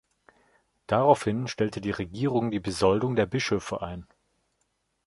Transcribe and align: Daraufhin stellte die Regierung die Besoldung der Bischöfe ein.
Daraufhin 0.87 1.47
stellte 1.47 1.79
die 1.79 1.91
Regierung 1.91 2.49
die 2.49 2.59
Besoldung 2.59 3.15
der 3.15 3.27
Bischöfe 3.27 3.83
ein. 3.83 4.07